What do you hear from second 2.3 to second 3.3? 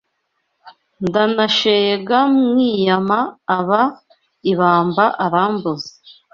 mwiyama